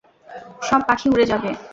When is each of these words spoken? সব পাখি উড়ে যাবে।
সব 0.61 0.81
পাখি 0.87 1.07
উড়ে 1.13 1.25
যাবে। 1.31 1.49